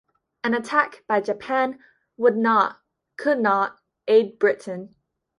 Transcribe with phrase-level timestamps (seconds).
[0.43, 1.77] An attack "by Japan"
[2.17, 2.79] would not,
[3.17, 3.77] could not,
[4.07, 4.95] aid Britain.